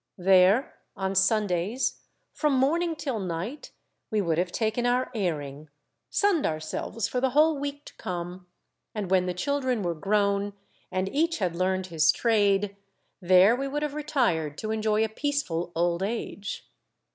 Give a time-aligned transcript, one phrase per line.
[0.17, 1.99] There on Sundays,
[2.33, 3.71] from morning till night,
[4.09, 5.69] we would have taken our airing,
[6.09, 8.47] sunned ourselves for the whole week to come,
[8.95, 10.53] and when the children were grown,
[10.91, 12.75] and each had learned his trade,
[13.21, 16.67] there we would have retired to enjoy a peaceful old age.